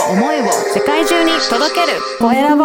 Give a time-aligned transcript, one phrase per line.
[0.00, 1.98] を思いを世界中に届ける。
[2.18, 2.64] コエラボ。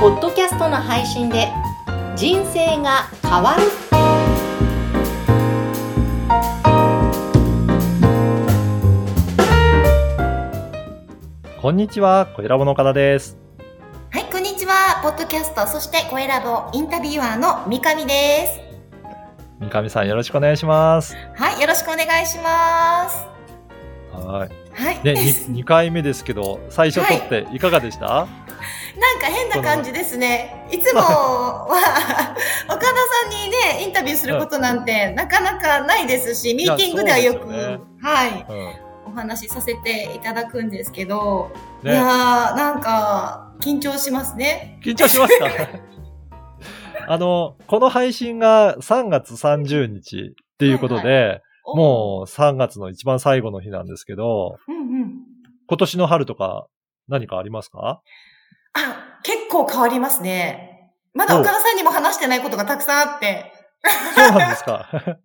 [0.00, 1.48] ポッドキャストの配信で
[2.16, 3.62] 人生が変わる。
[11.60, 13.36] こんにちは、小ラボの方です。
[14.10, 15.00] はいこんにちは。
[15.02, 18.69] ポッドキャストそしてコエラボインタビュアーの三上です
[19.60, 21.14] 三上さんよろしくお願いします。
[21.34, 23.26] はいよろしくお願いします
[24.10, 24.50] はい。
[24.72, 30.66] はい、で、2 回目ですけど、最初撮っていかがでした、なんか変な感じですね。
[30.70, 31.66] いつもは、
[32.68, 39.12] 岡田さんにね、インタビューすることなんてなかなかないですし、ミーティングではよく、ねはい、うん。
[39.12, 41.50] お話しさせていただくんですけど、
[41.82, 44.78] いね、やー、なんか、緊張しますね。
[44.82, 45.46] 緊張しますか？
[47.10, 55.12] あの、この配信が3月30日っていうことで、おもう3月の一番最後の日なんですけど、うんうん。
[55.66, 56.68] 今年の春とか
[57.08, 58.00] 何かありますか？
[58.74, 60.92] あ、結構変わりますね。
[61.12, 63.52] まだ岡田さんにも話してないことがたくさんあって。
[64.14, 64.88] そうなんですか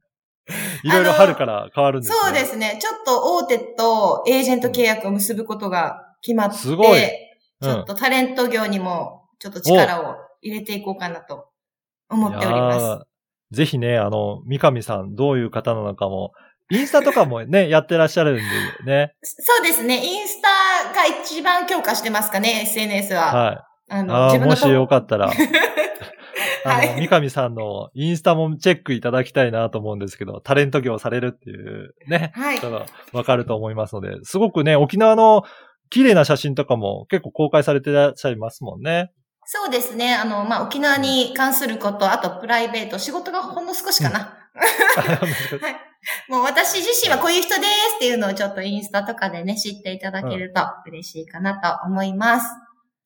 [0.83, 2.17] いろいろ春から変わるんですね。
[2.19, 2.79] そうですね。
[2.81, 6.99] ちょっと大手とエージェント契約を結ぶことが決まって、すごい
[7.61, 11.49] ちょっとタレント業にもちょっと力を入れていこうかなと
[12.09, 13.55] 思っております。
[13.55, 16.33] ぜひね、あの、三上さんどういう方なのかも、
[16.71, 18.41] インスタとかもね、やってらっしゃるんで
[18.85, 19.13] ね。
[19.21, 20.03] そうですね。
[20.03, 23.21] インスタが一番強化してますかね、SNS は。
[23.33, 23.57] はい。
[23.89, 25.29] あの、ああ、もしよかかったら、
[26.65, 35.43] あの、はい三上さんのインスタもチェックいただきたいなと思うんですけど、タレント業されるっていうね、はい人がわかると思いますので、すごくね、沖縄の
[35.91, 39.11] 綺麗な写真とかも結構公開されてらっしゃいますもんね。
[39.45, 40.15] そうですね。
[40.15, 44.37] あの、まあ、沖縄に関すること、あとプライベート、仕事がほんの少しかな。
[44.55, 46.31] はい。
[46.31, 52.47] もう私自身はこういう人ですっていうのをちょっとインスタとかでね、知っていただけると嬉しいかなと思います。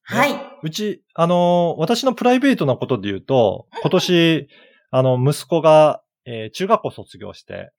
[0.04, 0.34] はい。
[0.64, 4.48] うち、あの、私のプライベートなことで言うと、今年、
[4.92, 7.72] あの、息子が、えー中学校卒業して、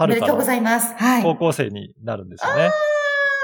[0.00, 0.94] おめ春かでとうござらいます。
[0.94, 1.22] はい。
[1.22, 2.70] 高校生になるんですよね。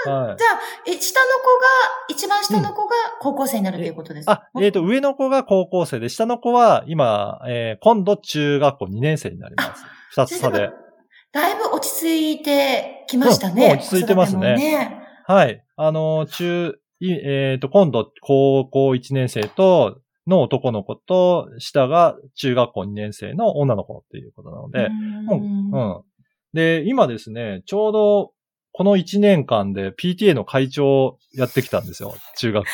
[0.06, 1.66] はいじゃあ、え、下の子が、
[2.08, 9.84] 一番下の子が高校生になるということですか、あ、えっ、と、上の子が高校生で、下の子は今、えー今度中学校2年生になります。
[10.10, 10.70] 二つ差で。
[11.32, 13.72] だいぶ落ち着いてきましたね。
[13.72, 15.62] 落ち着いてますねねはい。
[15.76, 24.88] あの、中、いえっ、と、今度高校1年生と、の男の子と、下が中学校2年生の女の子っていうことなので、
[25.24, 26.02] もう、うん。
[26.52, 28.32] で、今ですね、ちょうど、
[28.78, 32.14] この1年間で PTA の会長をやってきたんですよ。
[32.36, 32.70] 中学校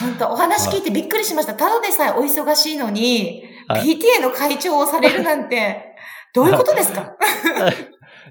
[0.00, 1.54] 本当お話聞いてびっくりしました。
[1.54, 5.96] ただでさえお忙しいのに、はい PTA の会長をされるなんて、
[6.32, 7.16] どういうことですか？
[7.58, 7.72] の。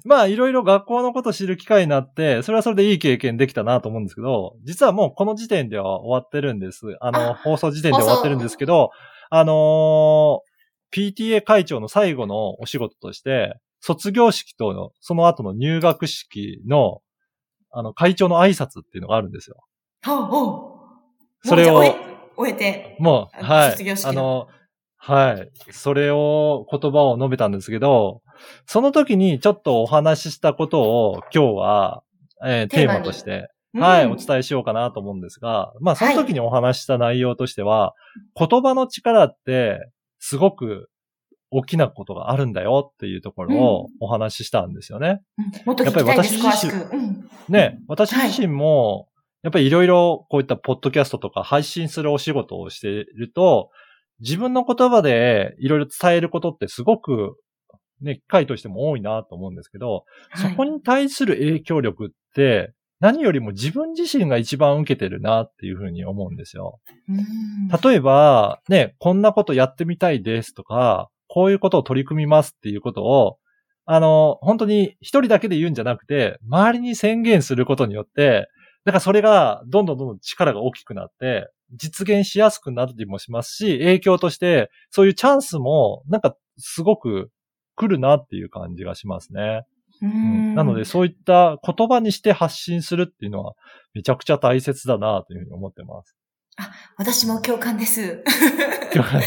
[0.05, 6.95] まあ、いろいろ学校のこと知る機会になって、それはそれでいい経験できたなと思うんですけど、実はもうこの時点では終わってるんです。
[7.01, 8.91] あの、あ放送時点で終わってるんですけど、
[9.29, 10.51] あのー
[10.93, 17.01] PTA 会長の最後のお仕事として、卒業式との、その後の入学式の、
[17.71, 19.57] あの、会長の挨拶っていうのがあるんですよ。
[20.05, 20.77] ほうほ
[21.43, 21.95] うそれを終え
[22.37, 22.95] 終えて。
[22.99, 23.71] もう、はい。
[23.71, 24.47] 卒業式のあの、
[24.97, 25.51] はい。
[25.71, 28.21] それを、言葉を述べたんですけど、
[28.65, 32.03] その時にちょっとお話ししたことを今日は、
[32.45, 37.93] えーテーマとして、はい、うんお伝えしようかなと思うんですが、まあその時にお話しした内容としては、
[38.35, 40.89] 言葉の力ってすごく
[41.51, 45.21] 大きなことがあるんだよっていうところをお話ししたんですよね。
[45.37, 46.95] うんもっと聞きたいです、やっぱり私自身詳しく。
[46.95, 49.09] うんね、私自身も、
[49.43, 53.69] やっぱりいろいろこういったポッドキャストとか配信するお仕事をしていると、
[54.19, 57.35] 自分の言葉でいろいろ伝えることってすごく、
[58.01, 66.79] ね、機会としても多いなと思うんですけど、そこに対する影響力って、何よりも自分自身が一番受けてるなっていうふうに思うんですよ。
[67.09, 67.17] うん
[67.83, 73.37] 例えば、ね、こんなことやってみたいですとか、こういうことを取り組みますっていうことを、
[73.85, 78.49] あの、本当に一人だけで言うんじゃなくて、周りに宣言することによって、
[78.83, 87.31] だからそれがどんどんどんどん力が大きくなって、実現しやすくなったりもしますし、影響として、そういうチャンスも、なんかすごく
[87.77, 89.63] 来るなっていう感じがしますね。
[90.01, 93.53] うんなので、そういった言葉にして発信するっていうのは、
[93.93, 96.17] めちゃくちゃ大切だなというふうに思ってます。
[96.97, 98.23] 私も共感です。
[98.95, 99.23] は はい。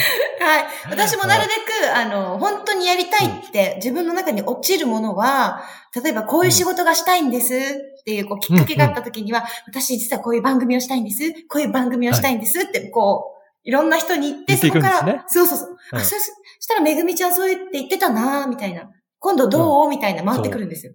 [0.90, 5.64] 私もなるべく、あの、本当にやりたいって、自分の中に落ちるものは、
[6.00, 11.32] 例えばこういう仕事がしたいんですっていう、こう、きっかけがあった時には、私実はこういう番組をしたいんです。
[11.48, 13.32] こういう番組をしたいんですって、こ
[13.64, 15.68] う、いろんな人に言ってそこから、そうそうそう。
[15.92, 18.90] うんあ、そしたらめぐみちゃんそう言って言ってたなみたいな。
[19.18, 20.92] 今度どう、みたいな回ってくるんですよ。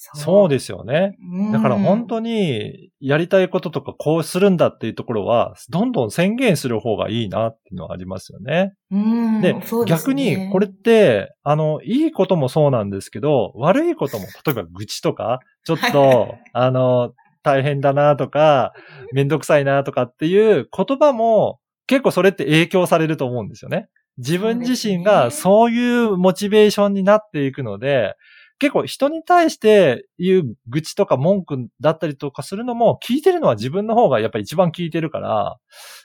[0.00, 1.16] そうでですよね。
[1.48, 8.74] すだから本当にやりたいこととかこうするんだっていうところは、どんどん宣言する方がいいなっていうのはありますよね。
[8.92, 17.12] うんで、そうです逆ねにこれって、あの、いいこともそうなんですけど、悪いことも、例えば愚痴とか、ちょっと、あの、
[17.42, 18.74] 大変だなとか、
[19.12, 21.58] めんどくさいなとかっていう言葉も、
[21.88, 23.88] 結構それって影響されると思うんですよね。
[24.18, 28.14] 自分自身がそういうモチベーションになっていくので、
[28.58, 35.58] 結構人に対して言う愚痴とか文句だったりとかするのも聞いてるのは自分の方がやっぱり一番聞いてるから、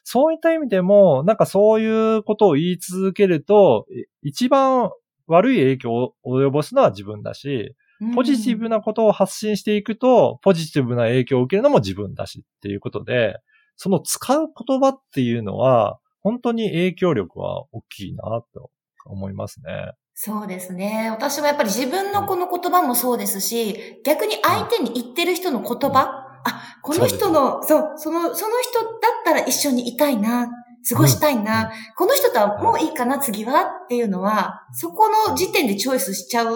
[0.04, 3.86] そういった意味でも、なんかそういうことを言い続けると、
[4.24, 4.92] い一番
[5.28, 7.76] 悪い影響を及ぼすのは自分だし、
[8.16, 13.38] ポジティブなことを発信していくと、ポジティブな影響を受けるのも自分だしっていうことで、
[13.78, 18.24] その使う言葉っていうのは、本当に影響力は大きいな
[18.54, 18.70] と
[19.06, 19.94] 思いますね。
[20.16, 21.10] そうですね。
[21.12, 30.48] 私はやっぱり自分のこの言葉もそうですし、逆に相手に言ってる人の言葉、あ、この人の、そう、その、その人だったら一緒にいたいな、
[30.88, 36.56] 過ごしたいな、この人とはもういいかな、次はっていうのは、そこの時点でチョイスしちゃう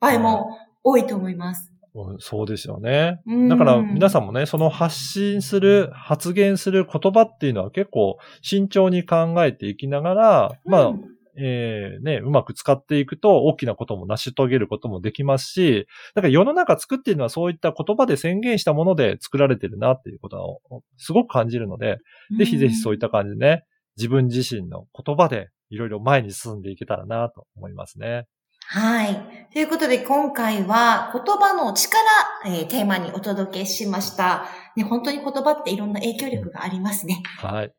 [0.00, 1.72] 場合も多いと思います。
[1.94, 3.20] うんそうですよね。
[3.26, 3.48] うん。
[3.48, 21.98] だから皆さんもね、その発信する、発言する言葉っていうのは結構慎重に考えていきながら、まあう、んえーね、うまく使っていくと大きなことも成し遂げることもできますし、だから世の中作っているのはそういった言葉で宣言したもので作られてるなっていうことをすごく感じるので、
[22.38, 23.64] ぜひぜひそういった感じでね、
[23.96, 28.26] 自分自身の言葉でいろいろ前に進んでいけたらなと思いますね。
[28.70, 29.48] はい。
[29.52, 32.02] ということで、今回は言葉の力、
[32.46, 34.46] えーテーマにお届けしました。
[34.76, 37.22] ね、本当に言葉っていろんな影響力がありますね。
[37.38, 37.72] はい。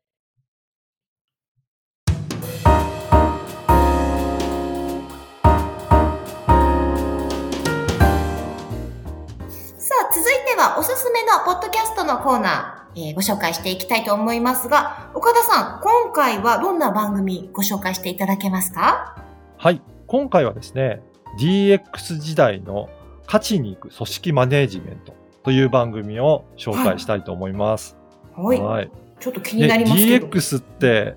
[10.60, 19.24] はおすすめのポッドキャストのコーナー、えーご紹介していきたいと思いますが、岡田さん、今回はどんな番組ご紹介していただけますか？
[19.56, 19.80] はい。
[20.06, 21.00] 今回はですね、
[21.38, 22.90] DX 時代の
[23.24, 25.14] 勝ちに行く組織マネージメント
[25.44, 27.96] という番組を紹介したいと思います。
[28.36, 28.60] はい。
[28.60, 28.90] はい。
[29.18, 30.26] ちょっと気になりますけど。
[30.26, 31.16] DX って、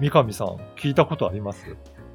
[0.00, 1.64] 三上さん、聞いたことあります？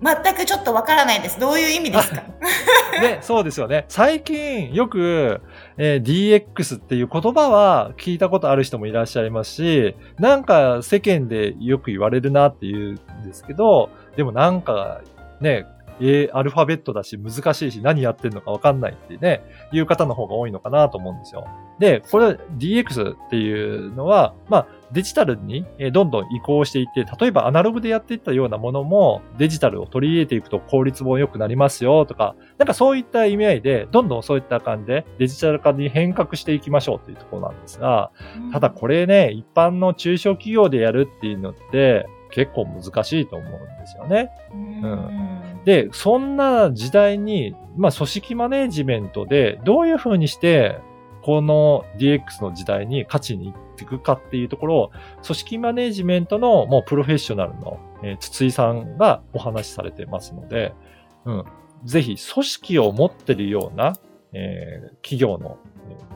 [0.04, 1.40] 全くちょっとわからないです。
[1.40, 2.24] どういう意味ですか？
[3.02, 3.86] ね、そうですよね。
[3.88, 5.42] 最近よく、
[5.78, 15.02] えー DX っていう言葉は聞いたことある人もいらっしゃいますし、なんか世間でよく言われるなっていうんですけど、でもなんか
[15.40, 15.66] ね、
[16.00, 21.46] えーアルファベットだし難しいし何やってんのかわかんないってね、いう方の方が多いのかなと思うんですよ。
[21.80, 38.12] で、これ DX っていうのは、まあデジタルにえーどんどん移行していって、例えばアナログでやっていったようなものもデジタルを取り入れていくと効率も良くなりますよとか、なんかそういった意味合いで、どんどんそういった感じでデジタル化に変革していきましょうというところなんですが、
[38.52, 44.30] ただこれね、一般の中小企業でやるっていうのって結構難しいと思うんですよね。
[44.54, 45.62] うん。
[45.66, 50.78] で、そんな時代に、まあ組織マネージメントでどういうふうにして、
[51.22, 54.92] この DX の時代に勝ちにいっていくかっていうところを、
[55.24, 60.74] 組織マネジメントのもうプロフェッショナルの、えー筒井さんがお話しされてますので、
[61.26, 61.44] うん。
[61.86, 63.98] ぜひ組織を持ってるような、
[64.34, 65.58] えー企業の、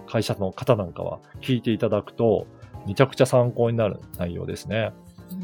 [0.07, 2.47] 会社の方なんかは聞いていただくと、
[2.87, 4.91] めちゃくちゃ参考になる内容ですね。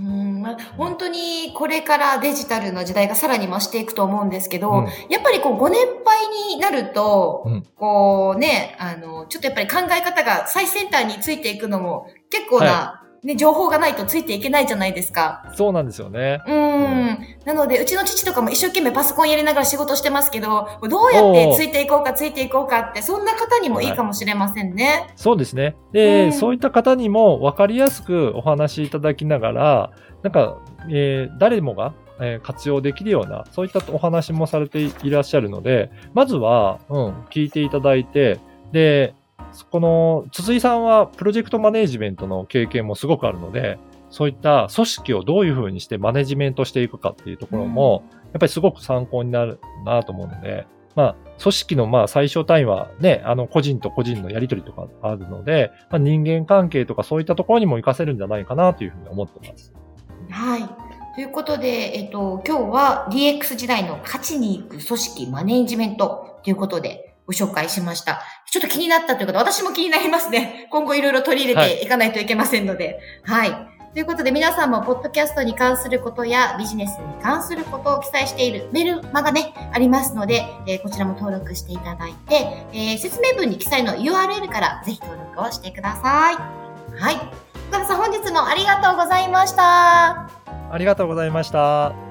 [0.02, 4.86] うんまあ本当にこれからデジタルの時代がさらに増していくと思うんですけど、うん。
[5.10, 7.68] やっぱりこうご年配になると、うん。
[7.76, 15.46] こうね、あの、ちょっとやっぱり考え方が最先端についていくのも結構な、はね、情報がないとついていけないじゃないですか。
[15.54, 16.42] そうなんですよね。
[16.48, 17.18] うん。
[17.46, 25.14] なので、うちの父とかも一生懸命パソコンやりながら仕事してますけど、どうやってついていこうかついていこうかって、そんな方にもいいかもしれませんね。
[25.16, 25.76] そうですね。
[25.92, 29.92] で、うんそういった方にも分かりやすくお話しいただきながら、
[30.24, 30.58] なんか、
[30.90, 38.40] えー誰もが、えー活用できるような、そういったお話もされていらっしゃるので、まずは、うん、聞いていただいて、
[38.72, 39.14] で、
[39.70, 43.80] この、筒井さんはプロジェクトマネージメントの経験もすごくあるので、
[44.10, 48.04] そういった組織をどういうふうにしてマネジメントしていくかっていうところも、
[48.34, 59.74] やっぱりすごく参考になるなと思うので、まあ、組織のまあ最小単位はね、あの個人と個人のやりとりとかあるので、まあ、人間関係とかそういったところにも活かせるんじゃないかなというふうに思ってます。
[60.30, 60.64] はい。
[61.16, 68.22] ということで、えっと、今日は DX 時代の勝ちに行く組織マネージメントということでご紹介しました。
[68.52, 70.68] ちょっと気になったということで、私も気になりますね。
[70.72, 73.00] 今後いろいろ取り入れていかないといけませんので。
[73.24, 73.72] はい。
[73.94, 86.36] ということで皆さんもポッドキャストに関することやビジネスに関することを記載しているメルマガね、ありますので、えー、こちらも登録していただいて、えー、説明文に記載の URL からぜひ登録をしてください。
[86.36, 87.16] はい。
[87.70, 90.30] 岡田さん本日もありがとうございました。
[90.72, 92.11] ありがとうございました。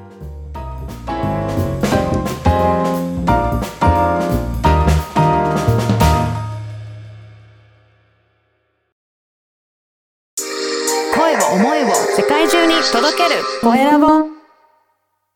[12.93, 13.45] 届ける。
[13.63, 14.40] コエラボ。